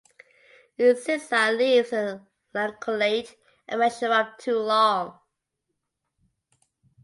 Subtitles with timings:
[0.79, 3.35] Its sessile leaves are lanceolate
[3.67, 5.19] and measure up to long.